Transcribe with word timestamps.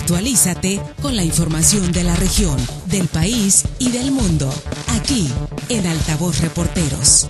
Actualízate 0.00 0.80
con 1.00 1.14
la 1.14 1.22
información 1.22 1.92
de 1.92 2.02
la 2.02 2.16
región, 2.16 2.56
del 2.86 3.06
país 3.06 3.64
y 3.78 3.92
del 3.92 4.10
mundo, 4.10 4.52
aquí 4.88 5.30
en 5.68 5.86
Altavoz 5.86 6.40
Reporteros. 6.40 7.28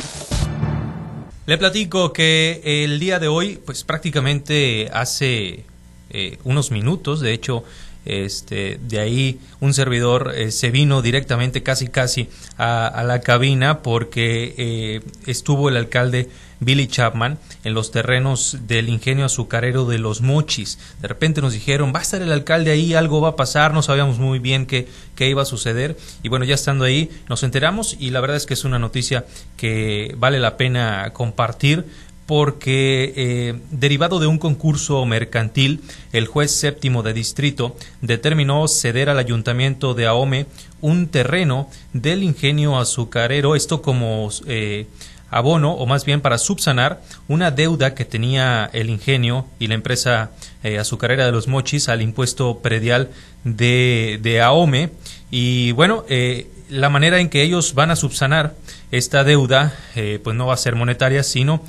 Le 1.44 1.58
platico 1.58 2.14
que 2.14 2.62
el 2.64 2.98
día 2.98 3.18
de 3.18 3.28
hoy, 3.28 3.60
pues 3.64 3.84
prácticamente 3.84 4.88
hace 4.94 5.64
eh, 6.08 6.38
unos 6.44 6.70
minutos, 6.70 7.20
de 7.20 7.34
hecho, 7.34 7.64
este, 8.06 8.78
de 8.82 8.98
ahí 8.98 9.40
un 9.60 9.74
servidor 9.74 10.32
eh, 10.34 10.50
se 10.50 10.70
vino 10.70 11.02
directamente 11.02 11.62
casi 11.62 11.88
casi 11.88 12.28
a, 12.56 13.02
la 13.06 13.20
cabina 13.20 13.82
porque 13.82 14.54
eh, 14.56 15.00
estuvo 15.26 15.68
el 15.68 15.76
alcalde 15.76 16.28
Billy 16.64 16.86
Chapman 16.86 17.38
en 17.64 17.74
los 17.74 17.90
terrenos 17.90 18.58
del 18.66 18.88
ingenio 18.88 19.24
azucarero 19.24 19.84
de 19.86 19.98
los 19.98 20.20
Mochis. 20.20 20.78
De 21.00 21.08
repente 21.08 21.40
nos 21.40 21.52
dijeron, 21.52 21.92
va 21.94 22.00
a 22.00 22.02
estar 22.02 22.22
el 22.22 22.32
alcalde 22.32 22.70
ahí, 22.70 22.94
algo 22.94 23.20
va 23.20 23.30
a 23.30 23.36
pasar, 23.36 23.74
no 23.74 23.82
sabíamos 23.82 24.18
muy 24.18 24.38
bien 24.38 24.66
qué, 24.66 24.88
qué 25.14 25.28
iba 25.28 25.42
a 25.42 25.46
suceder. 25.46 25.96
Y 26.22 26.28
bueno, 26.28 26.44
ya 26.44 26.54
estando 26.54 26.84
ahí 26.84 27.10
nos 27.28 27.42
enteramos 27.42 27.96
y 27.98 28.10
la 28.10 28.20
verdad 28.20 28.36
es 28.36 28.46
que 28.46 28.54
es 28.54 28.64
una 28.64 28.78
noticia 28.78 29.24
que 29.56 30.14
vale 30.18 30.40
la 30.40 30.56
pena 30.56 31.12
compartir 31.12 31.86
porque 32.26 33.12
eh, 33.16 33.60
derivado 33.70 34.18
de 34.18 34.26
un 34.26 34.38
concurso 34.38 35.04
mercantil, 35.04 35.82
el 36.12 36.26
juez 36.26 36.50
séptimo 36.50 37.02
de 37.02 37.12
distrito 37.12 37.76
determinó 38.00 38.66
ceder 38.68 39.10
al 39.10 39.18
ayuntamiento 39.18 39.94
de 39.94 40.06
Ahome 40.06 40.46
un 40.80 41.08
terreno 41.08 41.68
del 41.92 42.22
ingenio 42.22 42.78
azucarero, 42.78 43.54
esto 43.54 43.82
como 43.82 44.30
eh, 44.46 44.86
abono 45.36 45.72
o 45.72 45.86
más 45.86 46.04
bien 46.04 46.20
para 46.20 46.38
subsanar 46.38 47.02
una 47.28 47.50
deuda 47.50 47.94
que 47.94 48.04
tenía 48.04 48.70
el 48.72 48.90
ingenio 48.90 49.46
y 49.58 49.66
la 49.66 49.74
empresa 49.74 50.30
eh, 50.62 50.78
azucarera 50.78 51.26
de 51.26 51.32
los 51.32 51.48
mochis 51.48 51.88
al 51.88 52.02
impuesto 52.02 52.60
predial 52.60 53.10
de, 53.44 54.18
de 54.22 54.40
Ahome. 54.40 54.90
Y 55.30 55.72
bueno, 55.72 56.04
la 56.68 56.88
manera 56.90 57.18
en 57.18 57.28
que 57.28 57.42
ellos 57.42 57.74
van 57.74 57.90
a 57.90 57.96
subsanar 57.96 58.54
esta 58.92 59.24
deuda, 59.24 59.74
pues 60.22 60.36
no 60.36 60.46
va 60.46 60.54
a 60.54 60.58
ser 60.58 60.76
monetaria, 60.76 61.24
sino 61.24 61.60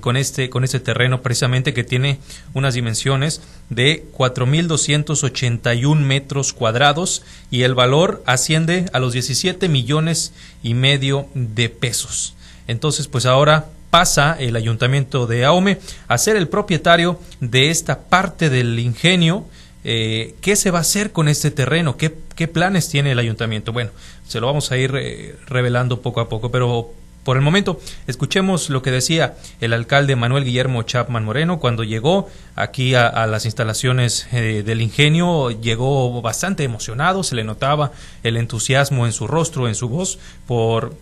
con 0.00 0.16
este 0.16 0.48
con 0.48 0.64
este 0.64 0.80
terreno 0.80 1.20
precisamente 1.20 1.74
que 1.74 1.84
tiene 1.84 2.18
unas 2.54 2.74
dimensiones 2.74 3.42
de 3.68 4.06
4.281 4.16 5.96
metros 6.00 6.52
cuadrados 6.54 7.22
y 7.50 7.62
el 7.62 7.74
valor 7.74 8.22
asciende 8.26 8.86
a 8.92 8.98
los 8.98 9.12
17 9.12 9.68
millones 9.68 10.32
y 10.62 10.74
medio 10.74 11.28
de 11.34 11.68
pesos. 11.68 12.34
Entonces, 12.66 13.08
pues 13.08 13.26
ahora 13.26 13.66
pasa 13.90 14.36
el 14.38 14.56
ayuntamiento 14.56 15.26
de 15.26 15.44
Aume 15.44 15.78
a 16.08 16.18
ser 16.18 16.36
el 16.36 16.48
propietario 16.48 17.18
de 17.40 17.70
esta 17.70 18.00
parte 18.00 18.50
del 18.50 18.78
ingenio. 18.78 19.44
Eh, 19.84 20.34
¿Qué 20.40 20.56
se 20.56 20.70
va 20.70 20.78
a 20.78 20.80
hacer 20.80 21.12
con 21.12 21.28
este 21.28 21.50
terreno? 21.50 21.96
¿Qué, 21.96 22.14
¿Qué, 22.34 22.48
planes 22.48 22.88
tiene 22.88 23.12
el 23.12 23.18
ayuntamiento? 23.18 23.72
Bueno, 23.72 23.90
se 24.26 24.40
lo 24.40 24.46
vamos 24.46 24.72
a 24.72 24.76
ir 24.78 24.94
eh, 24.96 25.36
revelando 25.46 26.00
poco 26.00 26.20
a 26.20 26.28
poco, 26.28 26.50
pero 26.50 26.90
por 27.24 27.38
el 27.38 27.42
momento, 27.42 27.80
escuchemos 28.06 28.68
lo 28.68 28.82
que 28.82 28.90
decía 28.90 29.36
el 29.62 29.72
alcalde 29.72 30.14
Manuel 30.14 30.44
Guillermo 30.44 30.82
Chapman 30.82 31.24
Moreno 31.24 31.58
cuando 31.58 31.82
llegó 31.82 32.28
aquí 32.54 32.94
a, 32.94 33.26
las 33.26 33.46
instalaciones 33.46 34.28
eh, 34.30 34.62
del 34.64 34.82
ingenio. 34.82 35.50
Llegó 35.50 36.20
bastante 36.20 36.64
emocionado, 36.64 37.22
se 37.22 37.34
le 37.34 37.42
notaba 37.42 37.92
el 38.22 38.36
entusiasmo 38.36 39.06
en 39.06 39.12
su 39.12 39.26
rostro, 39.26 39.68
en 39.68 39.74
su 39.74 39.88
voz, 39.88 40.18
por 40.46 40.94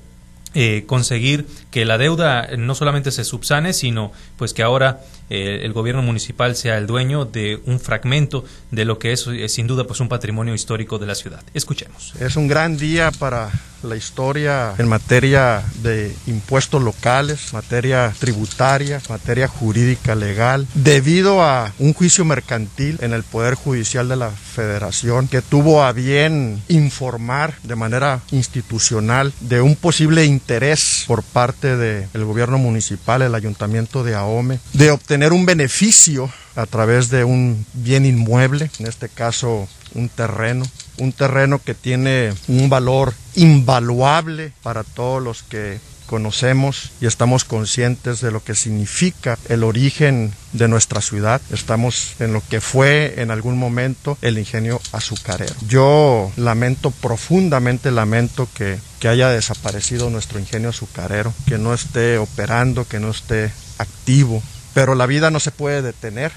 eh, 0.55 0.85
conseguir 0.87 1.47
que 1.71 1.85
la 1.85 1.99
deuda 1.99 2.49
no 2.59 2.75
solamente 2.75 3.11
se 3.11 3.25
subsane, 3.25 3.73
sino 3.73 4.13
pues 4.37 4.53
que 4.53 4.63
ahora 4.63 5.01
eh, 5.31 5.61
el 5.63 5.73
gobierno 5.73 6.03
municipal 6.03 6.57
sea 6.57 6.79
el 6.79 6.87
dueño 6.87 7.25
de 7.25 7.61
un 7.65 7.81
fragmento 7.81 8.45
de 8.71 8.85
lo 8.85 8.99
que 8.99 9.13
es, 9.13 9.27
sin 9.49 9.67
duda 9.67 9.85
pues 9.85 10.01
un 10.01 10.09
patrimonio 10.09 10.55
histórico 10.55 10.99
de 10.99 11.07
la 11.07 11.15
ciudad. 11.15 11.43
Escuchemos. 11.55 12.13
Es 12.21 12.37
un 12.37 12.49
gran 12.49 12.77
día 12.77 13.11
para 13.13 13.51
la 13.83 13.97
historia 13.97 14.75
en 14.79 14.89
materia 14.89 15.63
de 15.83 16.15
impuestos 16.27 16.83
locales, 16.83 17.53
materia 17.53 18.13
tributaria, 18.19 19.01
materia 19.09 19.49
jurídica 19.49 20.15
legal, 20.15 20.67
debido 20.75 21.43
a 21.43 21.73
un 21.79 21.93
juicio 21.93 22.25
mercantil 22.25 22.99
en 23.01 23.13
el 23.13 23.23
Poder 23.23 23.55
Judicial 23.55 24.09
de 24.09 24.17
la 24.17 24.31
Federación 24.31 25.29
que 25.29 25.43
tuvo 25.43 25.83
a 25.83 25.93
bien 25.93 26.63
informar 26.69 27.55
de 27.63 27.77
manera 27.77 28.21
institucional 28.31 29.33
de 29.41 29.61
un 29.61 29.77
posible 29.77 30.25
interés 30.43 31.05
por 31.07 31.23
parte 31.23 31.77
del 31.77 32.25
gobierno 32.25 32.59
municipal, 32.59 33.23
el 33.23 33.37
ayuntamiento 33.37 34.03
de 34.03 34.17
Ahome, 34.17 34.59
de 34.73 34.91
obtener 34.91 35.33
un 35.33 35.47
beneficio 35.47 36.29
a 36.57 36.67
través 36.67 37.11
de 37.11 37.23
un 37.23 37.65
bien 37.75 38.05
inmueble, 38.05 38.69
en 38.81 38.87
este 38.89 39.09
caso 39.09 39.69
un 39.95 40.09
terreno, 40.09 40.65
un 40.99 41.13
terreno 41.13 41.61
que 41.65 41.75
tiene 41.75 42.35
un 42.49 42.69
valor 42.69 43.15
invaluable 43.37 44.53
para 44.65 44.83
todos 44.83 45.23
los 45.23 45.45
que 45.45 45.79
conocemos 46.13 46.91
y 47.01 47.07
estamos 47.07 47.47
conscientes 47.47 48.21
de 48.21 48.31
lo 48.31 48.45
que 48.45 48.55
significa 48.55 49.39
el 49.49 49.65
origen 49.65 50.35
de 50.53 50.69
nuestra 50.69 51.01
ciudad. 51.01 51.41
Estamos 51.51 52.17
en 52.19 52.35
lo 52.35 52.43
que 52.51 52.61
fue 52.61 53.15
en 53.23 53.31
algún 53.31 53.57
momento 53.57 54.19
el 54.21 54.37
ingenio 54.37 54.79
azucarero. 54.93 55.55
Yo 55.67 56.31
lamento 56.37 56.91
profundamente, 56.91 57.91
lamento 57.91 58.47
que, 58.55 58.79
que 59.01 59.09
haya 59.09 59.31
desaparecido 59.31 60.11
nuestro 60.11 60.39
ingenio 60.39 60.69
azucarero, 60.69 61.33
que 61.47 61.57
no 61.57 61.73
esté 61.73 62.19
operando, 62.19 62.87
que 62.87 63.01
no 63.01 63.11
esté 63.11 63.51
activo, 63.79 64.43
pero 64.75 64.95
la 64.95 65.07
vida 65.07 65.31
no 65.31 65.41
se 65.41 65.51
puede 65.51 65.81
detener. 65.81 66.31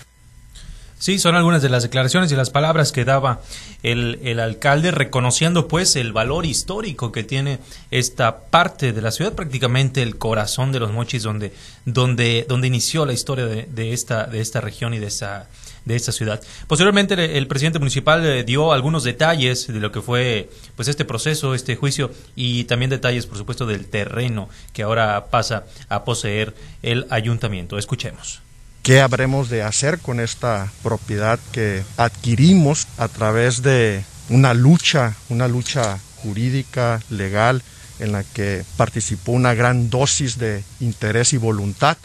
Sí, 0.98 1.20
son 1.20 1.36
algunas 1.36 1.62
de 1.62 1.70
las 1.70 1.84
declaraciones 1.84 2.32
y 2.32 2.36
las 2.36 2.50
palabras 2.50 2.94
que 2.94 3.04
daba 3.04 3.42
el, 3.84 4.20
el, 4.24 4.40
alcalde, 4.40 4.92
reconociendo 4.92 5.68
pues 5.68 5.98
el 5.98 6.14
valor 6.14 6.46
histórico 6.46 7.12
que 7.12 7.24
tiene 7.24 7.60
esta 7.92 8.40
parte 8.46 8.94
de 8.94 9.02
la 9.02 9.12
ciudad, 9.12 9.34
prácticamente 9.34 10.02
el 10.02 10.18
corazón 10.18 10.72
de 10.72 10.80
los 10.80 10.94
mochis, 10.94 11.24
donde, 11.24 11.54
donde, 11.84 12.46
donde 12.48 12.68
inició 12.68 13.06
la 13.06 13.12
historia 13.12 13.46
de, 13.46 13.94
esta, 13.94 14.26
de 14.26 14.40
esta 14.40 14.62
región 14.62 14.94
y 14.94 15.00
de 15.00 15.08
esta, 15.08 15.50
de 15.84 15.98
esta 15.98 16.14
ciudad. 16.14 16.42
Posteriormente, 16.68 17.38
el 17.38 17.48
presidente 17.48 17.80
municipal 17.80 18.26
eh, 18.26 18.46
dio 18.46 18.72
algunos 18.72 19.04
detalles 19.04 19.68
de 19.68 19.80
lo 19.82 19.92
que 19.92 20.02
fue 20.02 20.50
pues 20.78 20.88
este 20.88 21.04
proceso, 21.04 21.54
este 21.54 21.76
juicio, 21.76 22.10
y 22.38 22.64
también 22.64 22.90
detalles, 22.90 23.26
por 23.26 23.38
supuesto, 23.38 23.66
del 23.66 23.88
terreno 23.88 24.48
que 24.72 24.84
ahora 24.84 25.28
pasa 25.30 25.66
a 25.90 26.06
poseer 26.06 26.56
el 26.82 27.06
ayuntamiento. 27.10 27.78
Escuchemos 27.78 28.45
qué 28.86 29.02
habremos 29.02 29.50
de 29.50 29.64
hacer 29.64 29.98
con 29.98 30.20
esta 30.20 30.72
propiedad 30.84 31.40
que 31.52 31.84
adquirimos 31.98 32.88
a 33.00 33.08
través 33.08 33.64
de 33.64 34.06
una 34.30 34.54
lucha, 34.54 35.16
una 35.28 35.48
lucha 35.48 35.98
jurídica, 36.18 37.02
legal, 37.10 37.64
en 37.98 38.12
la 38.12 38.24
que 38.24 38.64
participó 38.78 39.32
una 39.32 39.56
gran 39.56 39.90
dosis 39.90 40.38
de 40.38 40.64
interés 40.80 41.34
y 41.34 41.38
voluntad 41.38 41.98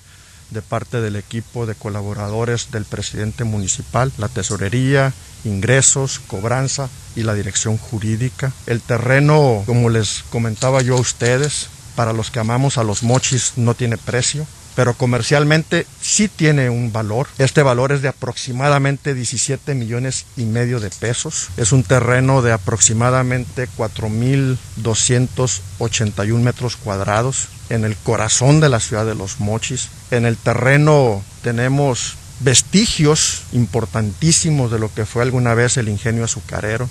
de 0.48 0.62
parte 0.62 1.02
del 1.02 1.16
equipo 1.16 1.66
de 1.66 1.74
colaboradores 1.74 2.70
del 2.70 2.86
presidente 2.86 3.44
municipal, 3.44 4.10
la 4.16 4.28
tesorería, 4.28 5.12
ingresos, 5.44 6.18
cobranza 6.18 6.88
y 7.14 7.24
la 7.24 7.34
dirección 7.34 7.76
jurídica. 7.76 8.52
El 8.66 8.80
terreno, 8.80 9.64
como 9.66 9.90
les 9.90 10.24
comentaba 10.30 10.80
yo 10.80 10.96
a 10.96 11.00
ustedes, 11.00 11.68
para 11.94 12.14
los 12.14 12.30
que 12.30 12.38
amamos 12.38 12.78
a 12.78 12.84
los 12.84 13.02
mochis 13.02 13.52
no 13.56 13.74
tiene 13.74 13.98
precio 13.98 14.46
pero 14.80 14.94
comercialmente 14.94 15.86
sí 16.00 16.28
tiene 16.28 16.70
un 16.70 16.90
valor. 16.90 17.26
Este 17.36 17.62
valor 17.62 17.92
es 17.92 18.00
de 18.00 18.08
aproximadamente 18.08 19.12
17 19.12 19.74
millones 19.74 20.24
y 20.38 20.44
medio 20.44 20.80
de 20.80 20.88
pesos. 20.88 21.50
Es 21.58 21.72
un 21.72 21.82
terreno 21.82 22.40
de 22.40 22.52
aproximadamente 22.52 23.68
4.281 23.76 26.38
metros 26.38 26.76
cuadrados 26.76 27.48
en 27.68 27.84
el 27.84 27.94
corazón 27.94 28.60
de 28.60 28.70
la 28.70 28.80
ciudad 28.80 29.04
de 29.04 29.14
Los 29.14 29.38
Mochis. 29.38 29.90
En 30.10 30.24
el 30.24 30.38
terreno 30.38 31.22
tenemos 31.42 32.16
vestigios 32.40 33.42
importantísimos 33.52 34.70
de 34.70 34.78
lo 34.78 34.90
que 34.94 35.04
fue 35.04 35.22
alguna 35.22 35.52
vez 35.52 35.76
el 35.76 35.90
ingenio 35.90 36.24
azucarero. 36.24 36.88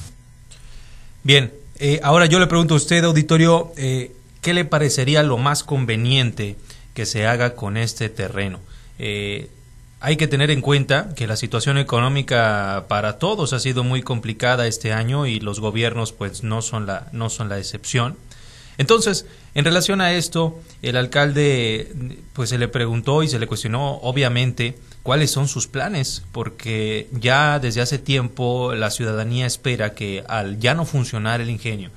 Bien, 1.24 1.51
eh, 1.80 2.00
ahora 2.03 2.27
yo 2.27 2.39
le 2.39 2.45
pregunto 2.45 2.75
a 2.75 2.77
usted, 2.77 3.03
auditorio, 3.03 3.74
eh, 3.77 4.12
¿qué 4.41 4.53
le 4.53 4.63
parecería 4.63 5.24
lo 5.24 5.39
más 5.39 5.63
conveniente? 5.63 6.56
Que 6.94 7.06
se 7.06 7.27
haga 7.27 7.56
con 7.56 7.77
este 7.77 8.09
terreno. 8.09 8.59
Eh, 8.97 9.50
hay 10.01 10.15
que 10.15 10.27
tener 10.27 10.50
en 10.50 10.62
cuenta 10.62 11.13
que 11.15 11.27
la 11.27 11.36
situación 11.36 11.77
económica 11.77 12.86
para 12.88 13.18
todos 13.19 13.51
ha 13.53 13.59
sido 13.59 13.83
muy 13.83 14.01
complicada 14.01 14.65
este 14.68 14.94
año 14.94 15.25
y 15.25 15.39
los 15.39 15.59
gobiernos 15.59 16.13
pues 16.13 16.44
no 16.44 16.62
son 16.62 16.86
la, 16.86 17.07
no 17.12 17.30
son 17.30 17.50
la 17.50 17.57
excepción. 17.57 18.15
Entonces, 18.77 19.25
en 19.56 19.65
relación 19.65 20.00
a 20.00 20.13
esto, 20.13 20.57
el 20.81 20.95
alcalde 20.95 21.91
pues 22.31 22.50
se 22.50 22.57
le 22.57 22.69
preguntó 22.69 23.24
y 23.24 23.27
se 23.27 23.38
le 23.38 23.45
cuestionó 23.45 23.95
obviamente 23.95 24.77
cuáles 25.03 25.31
son 25.31 25.50
sus 25.50 25.68
planes, 25.68 26.24
porque 26.31 27.09
ya 27.12 27.59
desde 27.59 27.81
hace 27.81 28.00
tiempo 28.00 28.74
la 28.75 28.91
ciudadanía 28.91 29.45
espera 29.45 29.94
que 29.95 30.24
al 30.30 30.59
ya 30.59 30.75
no 30.75 30.86
funcionar 30.86 31.41
el 31.41 31.50
ingenio, 31.50 31.89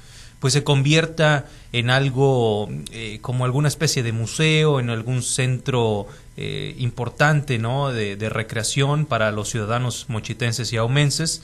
pues 0.42 0.54
se 0.54 0.64
convierta 0.64 1.46
en 1.72 1.88
algo 1.88 2.68
eh, 2.90 3.20
como 3.20 3.44
alguna 3.44 3.68
especie 3.68 4.02
de 4.02 4.10
museo, 4.10 4.80
en 4.80 4.90
algún 4.90 5.22
centro 5.22 6.08
eh, 6.36 6.74
importante 6.78 7.60
¿no? 7.60 7.92
de, 7.92 8.16
recreación 8.28 9.06
para 9.06 9.30
los 9.30 9.50
ciudadanos 9.50 10.06
mochitenses 10.08 10.72
y 10.72 10.78
aumenses. 10.78 11.42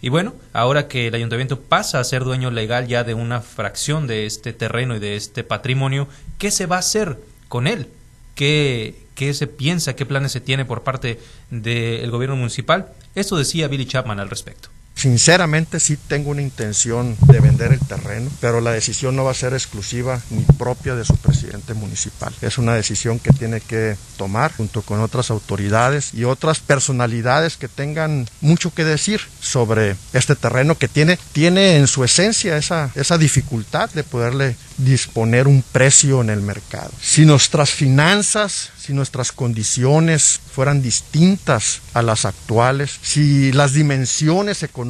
Y 0.00 0.10
bueno, 0.10 0.32
ahora 0.52 0.86
que 0.86 1.08
el 1.08 1.16
ayuntamiento 1.16 1.60
pasa 1.60 1.98
a 1.98 2.04
ser 2.04 2.22
dueño 2.22 2.52
legal 2.52 2.86
ya 2.86 3.02
de 3.02 3.14
una 3.14 3.40
fracción 3.40 4.06
de 4.06 4.26
este 4.26 4.52
terreno 4.52 4.94
y 4.94 5.00
de 5.00 5.16
este 5.16 5.42
patrimonio, 5.42 6.06
¿qué 6.38 6.52
se 6.52 6.66
va 6.66 6.76
a 6.76 6.80
hacer 6.80 7.18
con 7.48 7.66
él? 7.66 7.88
¿Qué, 8.36 8.94
qué 9.16 9.34
se 9.34 9.48
piensa, 9.48 9.96
qué 9.96 10.06
planes 10.06 10.30
se 10.30 10.40
tiene 10.40 10.64
por 10.64 10.84
parte 10.84 11.18
del 11.50 12.12
gobierno 12.12 12.36
municipal? 12.36 12.92
Esto 13.16 13.36
decía 13.36 13.66
Billy 13.66 13.86
Chapman 13.86 14.20
al 14.20 14.30
respecto. 14.30 14.68
Sinceramente 14.96 15.78
sí 15.78 15.98
tengo 16.08 16.30
una 16.30 16.40
intención 16.40 17.18
de 17.26 17.40
vender 17.40 17.72
el 17.74 17.80
terreno, 17.80 18.30
pero 18.40 18.62
la 18.62 18.72
decisión 18.72 19.14
no 19.14 19.24
va 19.24 19.32
a 19.32 19.34
ser 19.34 19.52
exclusiva 19.52 20.22
ni 20.30 20.42
propia 20.42 20.94
de 20.94 21.04
su 21.04 21.14
presidente 21.18 21.74
municipal. 21.74 22.32
Es 22.40 22.56
una 22.56 22.74
decisión 22.74 23.18
que 23.18 23.30
tiene 23.30 23.60
que 23.60 23.96
tomar 24.16 24.54
junto 24.56 24.80
con 24.80 25.00
otras 25.00 25.30
autoridades 25.30 26.14
y 26.14 26.24
otras 26.24 26.60
personalidades 26.60 27.58
que 27.58 27.68
tengan 27.68 28.26
mucho 28.40 28.72
que 28.72 28.84
decir 28.84 29.20
sobre 29.38 29.96
este 30.14 30.34
terreno 30.34 30.78
que 30.78 30.88
tiene, 30.88 31.18
tiene 31.32 31.76
en 31.76 31.88
su 31.88 32.02
esencia 32.02 32.56
esa, 32.56 32.90
esa 32.94 33.18
dificultad 33.18 33.90
de 33.90 34.02
poderle 34.02 34.56
disponer 34.78 35.46
un 35.46 35.62
precio 35.62 36.22
en 36.22 36.30
el 36.30 36.40
mercado. 36.40 36.90
Si 37.02 37.26
nuestras 37.26 37.70
finanzas, 37.70 38.70
si 38.78 38.94
nuestras 38.94 39.32
condiciones 39.32 40.40
fueran 40.54 40.80
distintas 40.80 41.80
a 41.92 42.02
las 42.02 42.24
actuales, 42.24 42.98
si 43.02 43.52
las 43.52 43.74
dimensiones 43.74 44.62
económicas 44.62 44.85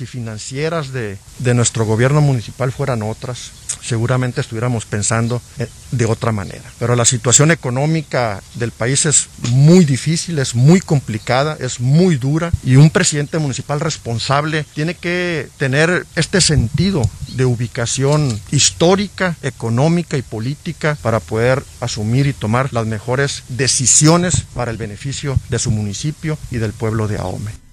y 0.00 0.06
financieras 0.06 0.92
de, 0.92 1.18
de 1.38 1.54
nuestro 1.54 1.84
gobierno 1.84 2.20
municipal 2.20 2.72
fueran 2.72 3.02
otras, 3.02 3.52
seguramente 3.82 4.40
estuviéramos 4.40 4.84
pensando 4.84 5.40
eh, 5.58 5.68
de 5.92 6.04
otra 6.06 6.32
manera. 6.32 6.64
Pero 6.78 6.96
la 6.96 7.04
situación 7.04 7.50
económica 7.50 8.42
del 8.54 8.72
país 8.72 9.06
es 9.06 9.28
muy 9.50 9.84
difícil, 9.84 10.38
es 10.38 10.54
muy 10.54 10.80
complicada, 10.80 11.56
es 11.60 11.80
muy 11.80 12.16
dura 12.16 12.50
y 12.64 12.76
un 12.76 12.90
presidente 12.90 13.38
municipal 13.38 13.80
responsable 13.80 14.64
tiene 14.74 14.94
que 14.94 15.48
tener 15.56 16.06
este 16.16 16.40
sentido 16.40 17.02
de 17.28 17.44
ubicación 17.44 18.40
histórica, 18.50 19.36
económica 19.42 20.16
y 20.16 20.22
política 20.22 20.96
para 21.02 21.20
poder 21.20 21.62
asumir 21.80 22.26
y 22.26 22.32
tomar 22.32 22.72
las 22.72 22.86
mejores 22.86 23.44
decisiones 23.48 24.42
para 24.54 24.70
el 24.70 24.76
beneficio 24.76 25.38
de 25.48 25.58
su 25.58 25.70
municipio 25.70 26.38
y 26.50 26.56
del 26.56 26.72
pueblo 26.72 27.08
de 27.08 27.18
Ahome. 27.18 27.65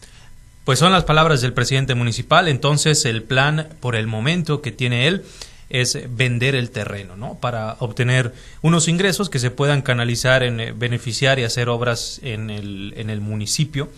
Pues 0.64 0.80
son 0.80 0.94
las 0.94 1.04
palabras 1.04 1.42
del 1.42 1.52
presidente 1.52 1.94
municipal, 1.94 2.48
entonces 2.48 3.04
el 3.04 3.24
plan 3.24 3.68
por 3.82 3.96
el 3.98 4.08
momento 4.08 4.62
que 4.62 4.72
tiene 4.72 5.08
él 5.08 5.24
es 5.70 6.00
vender 6.16 6.56
el 6.56 6.70
terreno, 6.70 7.18
¿no? 7.18 7.36
Para 7.40 7.76
obtener 7.80 8.34
unos 8.62 8.88
ingresos 8.88 9.30
que 9.30 9.40
se 9.40 9.52
puedan 9.52 9.82
canalizar 9.82 10.42
en 10.44 10.60
eh, 10.60 10.72
beneficiar 10.72 11.38
y 11.40 11.44
hacer 11.44 11.68
obras 11.68 12.22
en 12.24 12.50
el, 12.50 12.94
en 12.96 13.10
el 13.10 13.20
municipio. 13.20 13.90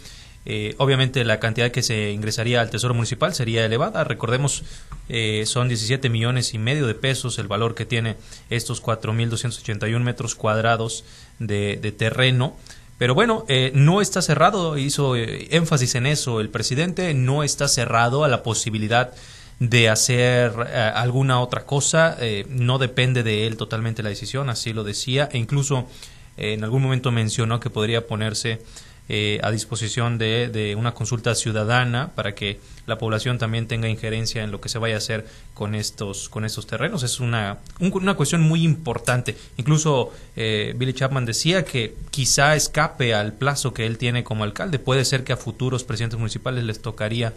Eh, 0.48 0.76
obviamente 0.78 1.24
la 1.24 1.40
cantidad 1.40 1.72
que 1.72 1.82
se 1.82 2.12
ingresaría 2.12 2.62
al 2.62 2.70
Tesoro 2.70 2.94
Municipal 2.94 3.36
sería 3.36 3.66
elevada. 3.66 4.04
Recordemos, 4.04 4.64
eh, 5.10 5.44
son 5.46 5.68
17 5.68 6.10
millones 6.10 6.54
y 6.54 6.60
medio 6.60 6.88
de 6.88 6.96
pesos 6.96 7.38
el 7.40 7.48
valor 7.48 7.76
que 7.76 7.86
tiene 7.86 8.16
estos 8.50 8.82
4.281 8.82 10.00
metros 10.00 10.34
cuadrados 10.34 11.04
de, 11.40 11.78
de 11.82 11.92
terreno. 11.92 12.56
Pero 12.98 13.14
bueno, 13.14 13.46
eh, 13.48 13.72
no 13.74 14.02
está 14.02 14.22
cerrado, 14.22 14.78
hizo 14.78 15.16
énfasis 15.16 15.96
en 15.96 16.06
eso 16.06 16.40
el 16.40 16.50
presidente, 16.50 17.14
no 17.14 17.44
está 17.44 17.68
cerrado 17.68 18.24
a 18.24 18.28
la 18.28 18.44
posibilidad 18.44 19.14
de 19.60 19.90
hacer 19.90 20.52
alguna 20.96 21.40
otra 21.40 21.66
cosa, 21.66 22.18
no 22.50 22.78
depende 22.78 23.24
de 23.24 23.48
él 23.48 23.56
totalmente 23.56 24.04
la 24.04 24.10
decisión, 24.10 24.50
así 24.50 24.74
lo 24.74 24.84
decía, 24.84 25.30
e 25.32 25.38
incluso 25.38 25.88
en 26.36 26.66
algún 26.66 26.84
momento 26.84 27.10
mencionó 27.10 27.62
que 27.62 27.70
podría 27.70 28.06
ponerse 28.06 28.62
eh, 29.08 29.40
a 29.44 29.52
disposición 29.52 30.18
de, 30.18 30.50
de, 30.50 30.76
una 30.76 30.94
consulta 30.94 31.36
ciudadana 31.36 32.12
para 32.16 32.34
que 32.34 32.60
la 32.88 32.98
población 32.98 33.38
también 33.38 33.68
tenga 33.68 33.88
injerencia 33.88 34.44
en 34.44 34.52
lo 34.52 34.62
que 34.62 34.70
se 34.70 34.80
vaya 34.80 34.96
a 34.96 34.98
hacer 34.98 35.28
con 35.54 35.76
estos, 35.76 36.28
con 36.30 36.44
estos 36.46 36.66
terrenos. 36.66 37.04
Es 37.04 37.20
una, 37.20 37.60
una 37.80 38.16
cuestión 38.16 38.42
muy 38.42 38.64
importante. 38.64 39.36
Incluso 39.58 40.12
eh, 40.36 40.74
Billy 40.76 40.94
Chapman 40.94 41.26
decía 41.26 41.66
que 41.66 41.96
quizá 42.10 42.56
escape 42.56 43.14
al 43.14 43.34
plazo 43.34 43.74
que 43.74 43.86
él 43.86 43.98
tiene 43.98 44.24
como 44.24 44.44
alcalde. 44.44 44.80
Puede 44.80 45.06
ser 45.06 45.24
que 45.24 45.34
a 45.34 45.38
futuros 45.38 45.84
presidentes 45.84 46.20
municipales 46.20 46.64
les 46.64 46.82
tocaría 46.82 47.34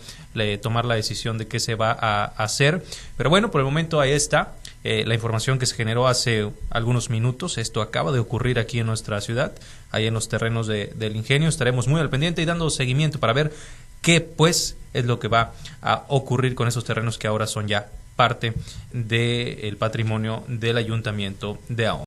tomar 0.63 0.85
la 0.85 0.95
decisión 0.95 1.39
de 1.39 1.49
qué 1.49 1.61
se 1.61 1.75
va 1.75 1.93
a 1.93 2.25
hacer. 2.25 2.85
Pero 3.17 3.31
bueno, 3.31 3.51
por 3.51 3.61
el 3.61 3.65
momento 3.65 4.01
ahí 4.01 4.13
está. 4.13 4.55
Eh, 4.85 5.05
la 5.07 5.15
información 5.15 5.59
que 5.59 5.67
se 5.67 5.75
generó 5.75 6.07
hace 6.07 6.51
algunos 6.71 7.11
minutos. 7.11 7.59
Esto 7.59 7.83
acaba 7.83 8.13
de 8.13 8.21
ocurrir 8.21 8.59
aquí 8.59 8.79
en 8.79 8.87
nuestra 8.87 9.21
ciudad, 9.21 9.53
ahí 9.91 10.07
en 10.07 10.15
los 10.15 10.29
terrenos 10.29 10.67
del 10.67 11.17
ingenio. 11.17 11.49
Estaremos 11.49 11.89
muy 11.89 12.01
al 12.01 12.11
pendiente 12.11 12.43
y 12.43 12.45
dando 12.45 12.71
seguimiento 12.71 13.19
para 13.19 13.33
ver 13.33 13.53
qué 14.03 14.21
pues 14.21 14.77
es 14.95 15.05
lo 15.05 15.19
que 15.19 15.29
va 15.29 15.53
a 15.83 16.05
ocurrir 16.09 16.55
con 16.55 16.69
esos 16.69 16.85
terrenos 16.85 17.19
que 17.19 17.27
ahora 17.27 17.47
son 17.47 17.69
ya 17.69 17.89
parte 18.17 18.53
del 18.93 19.77
patrimonio 19.77 20.43
del 20.49 20.77
ayuntamiento 20.77 21.59
de 21.69 21.87
Ahome. 21.87 21.97